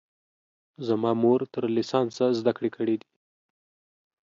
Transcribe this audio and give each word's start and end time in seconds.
زما 0.87 1.11
مور 1.23 1.39
تر 1.53 1.63
لیسانسه 1.75 2.25
زده 2.39 2.51
کړې 2.57 2.69
کړي 2.75 2.95
دي 3.01 3.09